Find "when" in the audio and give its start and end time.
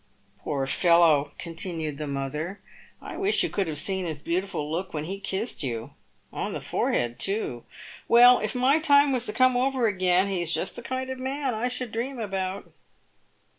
4.95-5.03